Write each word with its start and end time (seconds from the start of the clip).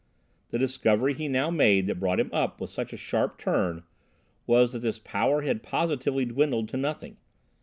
The 0.49 0.57
discovery 0.57 1.13
he 1.13 1.27
now 1.27 1.51
made 1.51 1.85
that 1.85 1.99
brought 1.99 2.19
him 2.19 2.31
up 2.33 2.59
with 2.59 2.71
such 2.71 2.91
a 2.91 2.97
sharp 2.97 3.37
turn 3.37 3.83
was 4.47 4.73
that 4.73 4.79
this 4.79 4.97
power 4.97 5.43
had 5.43 5.61
positively 5.61 6.25
dwindled 6.25 6.69
to 6.69 6.77
nothing. 6.77 7.17